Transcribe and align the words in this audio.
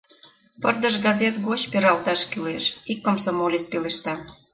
—Пырдыж 0.61 0.95
газет 1.05 1.35
гоч 1.47 1.61
пералташ 1.71 2.21
кӱлеш,— 2.31 2.65
ик 2.91 2.99
комсомолец 3.05 3.65
пелешта. 3.71 4.13